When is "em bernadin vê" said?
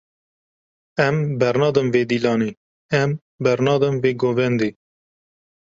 1.05-2.01, 3.01-4.11